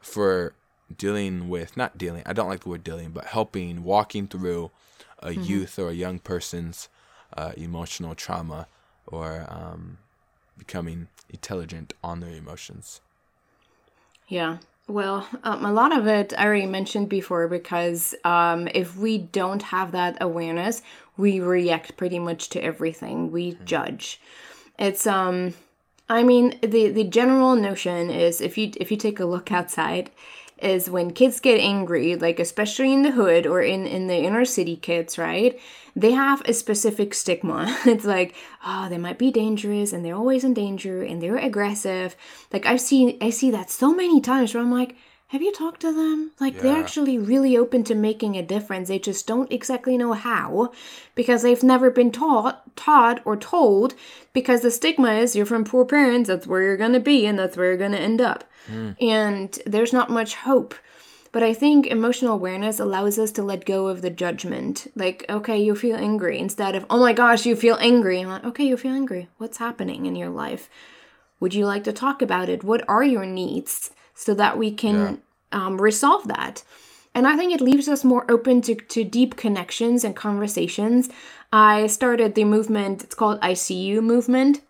[0.00, 0.54] for
[0.94, 4.70] dealing with, not dealing, I don't like the word dealing, but helping, walking through
[5.20, 6.88] a youth or a young person's
[7.36, 8.66] uh, emotional trauma
[9.06, 9.98] or um,
[10.58, 13.00] becoming intelligent on their emotions?
[14.28, 14.58] Yeah.
[14.88, 19.62] Well, um, a lot of it I already mentioned before because um, if we don't
[19.62, 20.82] have that awareness,
[21.16, 23.32] we react pretty much to everything.
[23.32, 24.20] We judge.
[24.78, 25.54] It's um,
[26.08, 30.10] I mean the the general notion is if you if you take a look outside,
[30.58, 34.44] is when kids get angry, like especially in the hood or in in the inner
[34.44, 35.58] city kids, right?
[35.94, 37.76] They have a specific stigma.
[37.86, 42.16] It's like, oh, they might be dangerous and they're always in danger and they're aggressive.
[42.52, 44.96] Like I've seen I see that so many times where I'm like,
[45.28, 46.30] have you talked to them?
[46.38, 48.88] Like they're actually really open to making a difference.
[48.88, 50.70] They just don't exactly know how
[51.16, 53.94] because they've never been taught taught or told
[54.32, 57.56] because the stigma is you're from poor parents, that's where you're gonna be and that's
[57.56, 58.44] where you're gonna end up.
[58.66, 58.92] Hmm.
[59.00, 60.76] And there's not much hope.
[61.32, 64.86] But I think emotional awareness allows us to let go of the judgment.
[64.94, 68.20] Like, okay, you feel angry instead of, oh my gosh, you feel angry.
[68.20, 69.28] I'm like, okay, you feel angry.
[69.36, 70.70] What's happening in your life?
[71.40, 72.64] Would you like to talk about it?
[72.64, 76.64] What are your needs so that we can um, resolve that?
[77.14, 81.08] And I think it leaves us more open to, to deep connections and conversations.
[81.52, 84.60] I started the movement, it's called ICU movement.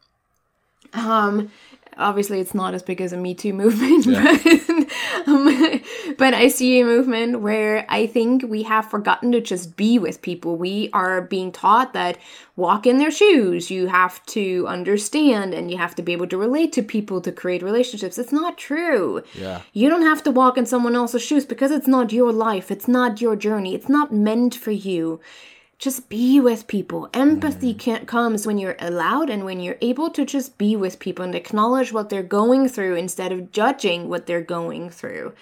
[0.92, 1.50] Um,
[1.98, 5.82] obviously it's not as big as a Me Too movement, but, um,
[6.18, 10.22] but I see a movement where I think we have forgotten to just be with
[10.22, 10.56] people.
[10.56, 12.18] We are being taught that
[12.56, 16.38] walk in their shoes, you have to understand and you have to be able to
[16.38, 18.18] relate to people to create relationships.
[18.18, 19.22] It's not true.
[19.35, 19.62] Yeah.
[19.72, 22.88] You don't have to walk in someone else's shoes because it's not your life, it's
[22.88, 25.20] not your journey, it's not meant for you
[25.78, 27.08] just be with people.
[27.12, 31.24] Empathy can, comes when you're allowed and when you're able to just be with people
[31.24, 35.34] and acknowledge what they're going through instead of judging what they're going through.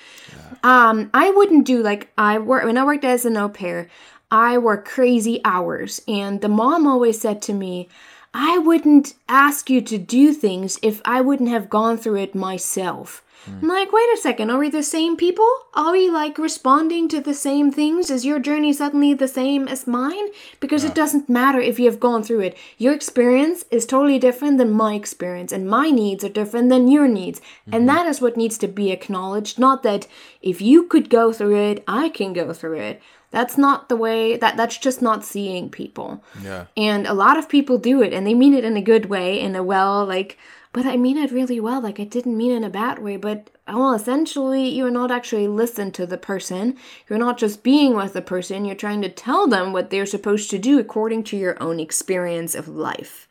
[0.65, 3.89] Um, I wouldn't do like I work when I worked as an au pair.
[4.31, 7.89] I work crazy hours, and the mom always said to me,
[8.33, 13.23] "I wouldn't ask you to do things if I wouldn't have gone through it myself."
[13.47, 13.63] Mm.
[13.63, 15.49] I'm like, wait a second, are we the same people?
[15.75, 18.11] Are we like responding to the same things?
[18.11, 20.29] Is your journey suddenly the same as mine?
[20.61, 22.57] Because it doesn't matter if you have gone through it.
[22.79, 27.09] Your experience is totally different than my experience, and my needs are different than your
[27.09, 27.41] needs.
[27.67, 27.97] And mm-hmm.
[27.97, 29.59] that is what needs to be acknowledged.
[29.59, 30.07] Not that
[30.43, 33.03] if you could go through it, I can go through it.
[33.35, 36.23] That's not the way that that's just not seeing people.
[36.41, 36.67] Yeah.
[36.77, 39.41] And a lot of people do it and they mean it in a good way,
[39.41, 40.39] in a well, like,
[40.75, 41.81] but I mean it really well.
[41.81, 45.13] Like, I didn't mean it in a bad way, but uh, well, essentially, you're not
[45.13, 46.77] actually listening to the person.
[47.09, 50.51] You're not just being with the person, you're trying to tell them what they're supposed
[50.51, 53.29] to do according to your own experience of life.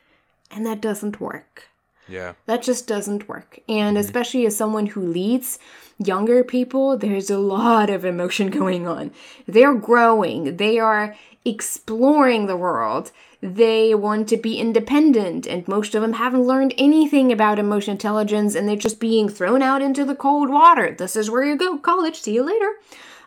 [0.49, 1.67] And that doesn't work.
[2.08, 2.34] Yeah.
[2.45, 3.60] That just doesn't work.
[3.67, 4.06] And mm-hmm.
[4.06, 5.60] especially as someone who leads
[5.97, 9.12] younger people, there's a lot of emotion going on.
[9.47, 13.12] They're growing, they are exploring the world.
[13.41, 18.56] They want to be independent, and most of them haven't learned anything about emotional intelligence
[18.56, 20.95] and they're just being thrown out into the cold water.
[20.97, 22.71] This is where you go, college, see you later.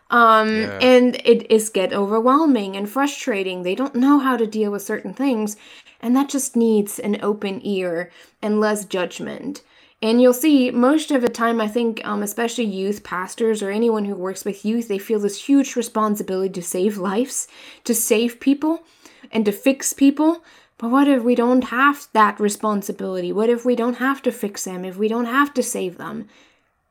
[0.09, 0.79] Um, Yeah.
[0.81, 3.61] and it is get overwhelming and frustrating.
[3.61, 5.55] They don't know how to deal with certain things,
[6.01, 8.09] and that just needs an open ear
[8.41, 9.61] and less judgment.
[10.01, 14.05] And you'll see most of the time, I think, um, especially youth pastors or anyone
[14.05, 17.47] who works with youth, they feel this huge responsibility to save lives,
[17.83, 18.83] to save people,
[19.31, 20.43] and to fix people.
[20.77, 23.33] But what if we don't have that responsibility?
[23.33, 24.85] What if we don't have to fix them?
[24.85, 26.27] If we don't have to save them?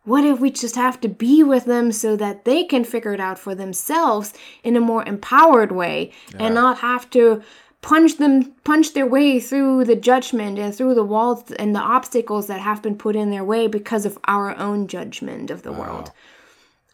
[0.02, 3.20] What if we just have to be with them so that they can figure it
[3.20, 7.42] out for themselves in a more empowered way and not have to
[7.86, 12.48] punch them punch their way through the judgment and through the walls and the obstacles
[12.48, 16.10] that have been put in their way because of our own judgment of the world.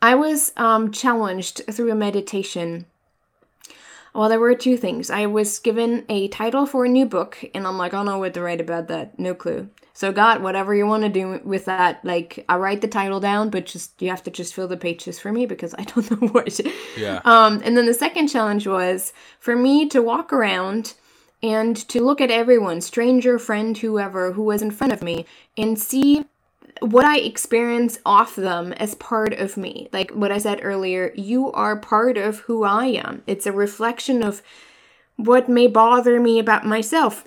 [0.02, 2.84] I was um, challenged through a meditation
[4.14, 5.08] well, there were two things.
[5.08, 8.18] I was given a title for a new book, and I'm like, I don't know
[8.18, 9.18] what to write about that.
[9.18, 9.70] No clue.
[9.94, 13.50] So, God, whatever you want to do with that, like, I write the title down,
[13.50, 16.28] but just you have to just fill the pages for me because I don't know
[16.28, 16.60] what.
[16.96, 17.20] Yeah.
[17.24, 20.94] Um, and then the second challenge was for me to walk around
[21.42, 25.26] and to look at everyone, stranger, friend, whoever, who was in front of me,
[25.56, 26.24] and see
[26.80, 29.88] what I experience off them as part of me.
[29.92, 33.22] Like what I said earlier, you are part of who I am.
[33.26, 34.42] It's a reflection of
[35.16, 37.26] what may bother me about myself.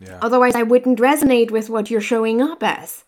[0.00, 0.18] Yeah.
[0.22, 3.04] Otherwise, I wouldn't resonate with what you're showing up as.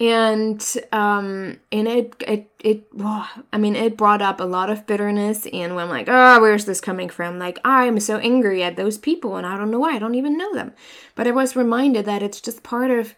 [0.00, 4.86] And um, and it it it oh, I mean it brought up a lot of
[4.86, 7.38] bitterness and when I'm like, oh, where's this coming from?
[7.38, 9.94] Like I'm so angry at those people and I don't know why.
[9.94, 10.72] I don't even know them.
[11.14, 13.14] But I was reminded that it's just part of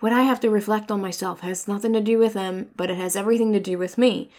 [0.00, 2.90] what I have to reflect on myself It has nothing to do with them, but
[2.90, 4.30] it has everything to do with me.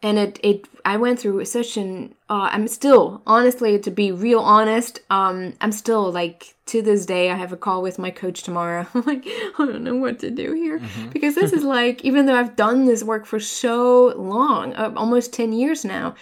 [0.00, 2.14] And it, it, I went through such an.
[2.30, 7.30] Uh, I'm still, honestly, to be real honest, um, I'm still like to this day.
[7.30, 8.86] I have a call with my coach tomorrow.
[8.94, 10.80] I'm like, I don't know what to do here
[11.12, 15.32] because this is like, even though I've done this work for so long, uh, almost
[15.32, 16.14] ten years now,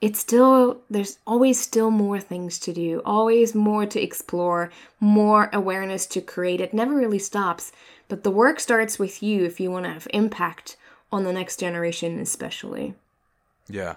[0.00, 4.70] it's still there's always still more things to do always more to explore
[5.00, 7.72] more awareness to create it never really stops
[8.06, 10.76] but the work starts with you if you want to have impact
[11.10, 12.94] on the next generation especially
[13.68, 13.96] Yeah.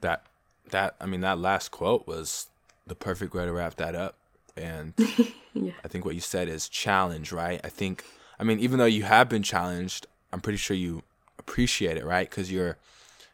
[0.00, 0.26] That
[0.70, 2.48] that I mean that last quote was
[2.86, 4.16] the perfect way to wrap that up.
[4.56, 4.94] And
[5.54, 5.72] Yeah.
[5.82, 7.60] I think what you said is challenge, right?
[7.64, 8.04] I think
[8.38, 11.02] I mean even though you have been challenged, I'm pretty sure you
[11.38, 12.30] appreciate it, right?
[12.30, 12.76] Cuz you're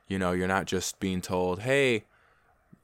[0.09, 2.05] you know, you're not just being told, "Hey,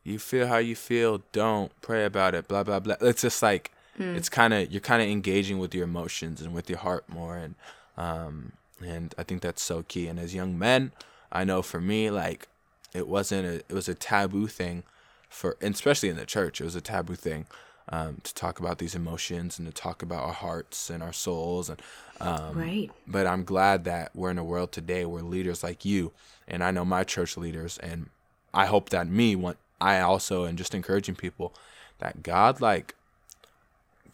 [0.02, 3.70] you feel how you feel, don't pray about it, blah blah blah." It's just like
[4.16, 7.36] it's kind of you're kind of engaging with your emotions and with your heart more
[7.36, 7.54] and
[7.96, 8.52] um
[8.84, 10.06] and I think that's so key.
[10.06, 10.92] And as young men,
[11.32, 12.48] I know for me like
[12.94, 14.84] it wasn't a it was a taboo thing
[15.28, 17.46] for especially in the church it was a taboo thing
[17.90, 21.70] um, to talk about these emotions and to talk about our hearts and our souls.
[21.70, 21.80] And
[22.20, 22.90] um, right.
[23.06, 26.12] but i'm glad that we're in a world today where leaders like you
[26.48, 28.10] and i know my church leaders and
[28.52, 31.54] i hope that me want i also am just encouraging people
[32.00, 32.96] that god like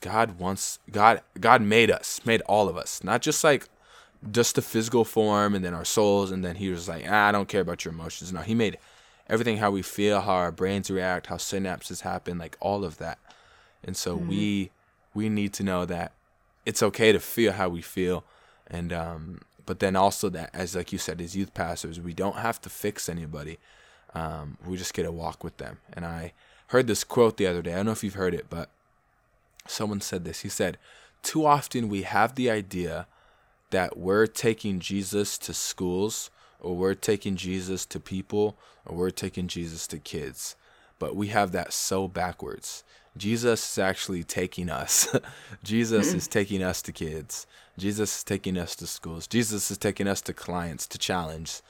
[0.05, 3.03] god wants god god made us made all of us.
[3.03, 3.69] Not just like
[4.31, 7.33] just the physical form and then our souls and then he was like ah, i
[7.33, 8.33] don't care about your emotions.
[8.33, 8.79] No he made
[9.29, 13.19] everything how we feel how our brains react how synapses happen like all of that
[13.85, 14.71] and so we
[15.15, 16.13] we need to know that
[16.67, 18.25] it's okay to feel how we feel.
[18.67, 22.37] And um but then also that as like you said as youth pastors we don't
[22.37, 23.59] have to fix anybody.
[24.15, 25.79] Um we just get to walk with them.
[25.93, 26.33] And i
[26.69, 27.73] heard this quote the other day.
[27.73, 28.71] I don't know if you've heard it but
[29.67, 30.41] someone said this.
[30.41, 30.79] He said
[31.23, 33.07] too often we have the idea
[33.71, 39.49] that we're taking jesus to schools or we're taking jesus to people or we're taking
[39.49, 40.55] jesus to kids
[40.99, 42.85] but we have that so backwards.
[43.17, 45.15] Jesus is actually taking us.
[45.63, 47.47] Jesus is taking us to kids.
[47.79, 49.27] Jesus is taking us to schools.
[49.27, 51.61] Jesus is taking us to clients to challenge.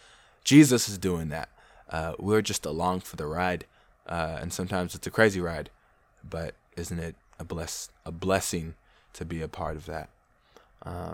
[0.42, 1.48] Jesus is doing that.
[1.88, 3.66] Uh, we're just along for the ride,
[4.06, 5.70] uh, and sometimes it's a crazy ride,
[6.28, 8.74] but isn't it a bless a blessing
[9.12, 10.08] to be a part of that?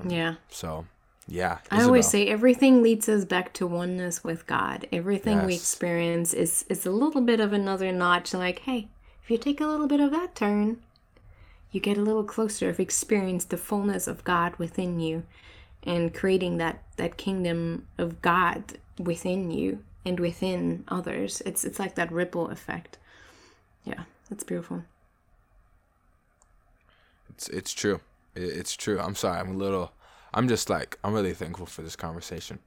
[0.08, 0.86] yeah So,
[1.28, 1.58] yeah.
[1.70, 4.86] I always say everything leads us back to oneness with God.
[4.92, 8.34] Everything we experience is is a little bit of another notch.
[8.34, 8.88] Like, hey,
[9.30, 10.78] if you take a little bit of that turn,
[11.70, 15.22] you get a little closer of experience the fullness of God within you,
[15.84, 21.42] and creating that that kingdom of God within you and within others.
[21.46, 22.98] It's it's like that ripple effect.
[23.84, 24.82] Yeah, that's beautiful.
[27.28, 28.00] It's it's true.
[28.34, 28.98] It's true.
[28.98, 29.38] I'm sorry.
[29.38, 29.92] I'm a little.
[30.34, 32.58] I'm just like I'm really thankful for this conversation,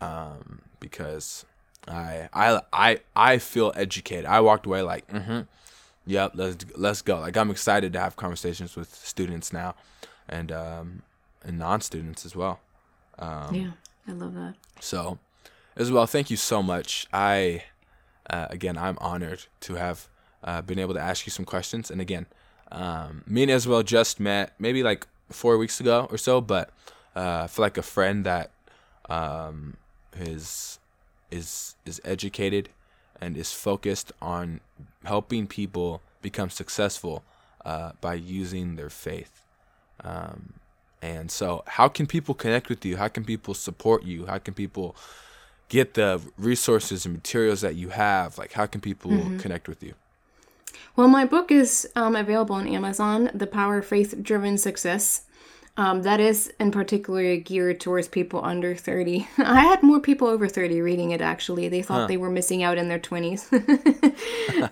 [0.00, 1.44] um, because
[1.86, 4.24] I I I I feel educated.
[4.24, 5.42] I walked away like, mm-hmm,
[6.06, 7.20] yep, let's let's go.
[7.20, 9.74] Like I'm excited to have conversations with students now,
[10.28, 11.02] and um,
[11.44, 12.60] and non-students as well.
[13.18, 13.70] Um, yeah,
[14.08, 14.54] I love that.
[14.80, 15.18] So,
[15.76, 17.06] Isabel, thank you so much.
[17.12, 17.64] I
[18.28, 20.08] uh, again, I'm honored to have
[20.44, 21.90] uh, been able to ask you some questions.
[21.90, 22.26] And again,
[22.72, 26.70] um, me and Isabel just met maybe like four weeks ago or so, but
[27.16, 28.50] uh, I feel like a friend that
[29.08, 29.76] um,
[30.16, 30.78] is
[31.30, 32.68] is is educated
[33.20, 34.60] and is focused on
[35.04, 37.22] helping people become successful
[37.64, 39.42] uh, by using their faith.
[40.02, 40.54] Um,
[41.02, 42.96] and so, how can people connect with you?
[42.96, 44.26] How can people support you?
[44.26, 44.96] How can people
[45.68, 48.36] get the resources and materials that you have?
[48.36, 49.38] Like, how can people mm-hmm.
[49.38, 49.94] connect with you?
[50.96, 55.22] Well, my book is um, available on Amazon, The Power of Faith Driven Success.
[55.76, 59.26] Um, that is in particular geared towards people under 30.
[59.38, 61.68] I had more people over 30 reading it actually.
[61.68, 62.06] They thought huh.
[62.06, 63.46] they were missing out in their 20s.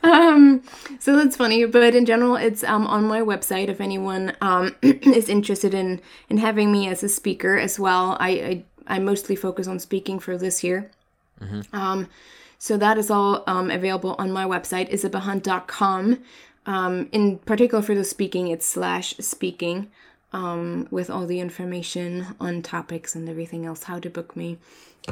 [0.05, 0.62] um,
[0.99, 1.64] so that's funny.
[1.64, 6.38] But in general, it's um, on my website if anyone um, is interested in, in
[6.38, 8.16] having me as a speaker as well.
[8.20, 8.64] I, I,
[8.96, 10.90] I mostly focus on speaking for this year.
[11.40, 11.74] Mm-hmm.
[11.74, 12.09] Um,
[12.59, 16.18] so that is all um, available on my website, isabelhundt.com.
[16.66, 19.90] Um, in particular for the speaking, it's slash speaking
[20.33, 24.59] um, with all the information on topics and everything else, how to book me.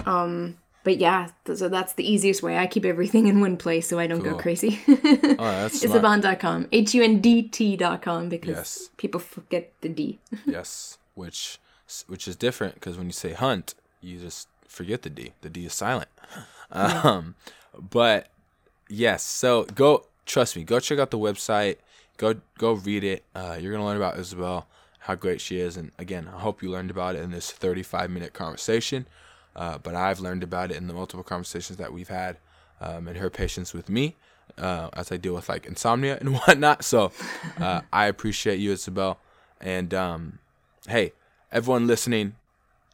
[0.04, 2.58] Um, but yeah, so that's the easiest way.
[2.58, 4.34] I keep everything in one place so I don't cool.
[4.34, 4.80] go crazy.
[4.86, 8.90] oh, that's Isabelhundt.com, H U N D T.com because yes.
[8.96, 10.20] people forget the D.
[10.46, 11.58] yes, which
[12.06, 15.32] which is different because when you say hunt, you just forget the D.
[15.40, 16.08] The D is silent.
[16.68, 17.36] Um,
[17.78, 18.26] but
[18.88, 21.76] yes, so go trust me, go check out the website.
[22.16, 23.22] Go go read it.
[23.36, 24.66] Uh, you're gonna learn about Isabel,
[25.06, 28.10] how great she is, and again, I hope you learned about it in this 35
[28.10, 29.06] minute conversation.
[29.54, 32.36] Uh, but I've learned about it in the multiple conversations that we've had,
[32.80, 34.16] um, and her patience with me
[34.58, 36.84] uh, as I deal with like insomnia and whatnot.
[36.84, 37.12] So
[37.58, 39.18] uh, I appreciate you, Isabel.
[39.60, 40.38] And um,
[40.88, 41.12] hey,
[41.52, 42.34] everyone listening,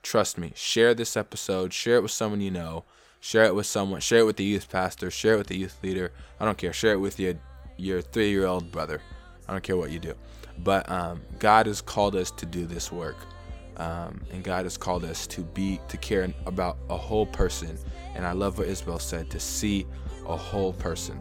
[0.03, 2.85] trust me, share this episode, share it with someone you know.
[3.25, 4.01] Share it with someone.
[4.01, 5.09] Share it with the youth pastor.
[5.09, 6.11] Share it with the youth leader.
[6.41, 6.73] I don't care.
[6.73, 7.35] Share it with your
[7.77, 9.01] your three year old brother.
[9.49, 10.15] I don't care what you do.
[10.59, 13.17] But um, God has called us to do this work,
[13.77, 17.79] um, and God has called us to be to care about a whole person.
[18.15, 19.87] And I love what Isabel said to see
[20.27, 21.21] a whole person.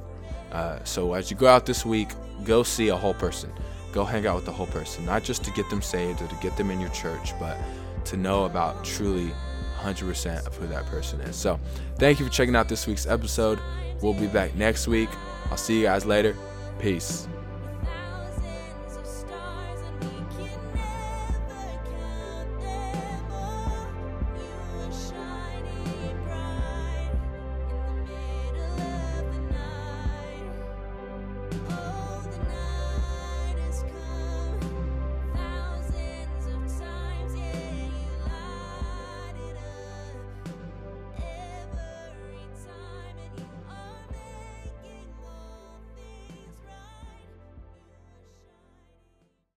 [0.52, 2.10] Uh, so as you go out this week,
[2.44, 3.52] go see a whole person.
[3.92, 6.36] Go hang out with the whole person, not just to get them saved or to
[6.36, 7.58] get them in your church, but
[8.06, 9.32] to know about truly
[9.82, 11.36] 100% of who that person is.
[11.36, 11.60] So,
[11.98, 13.60] thank you for checking out this week's episode.
[14.02, 15.10] We'll be back next week.
[15.50, 16.36] I'll see you guys later.
[16.80, 17.28] Peace.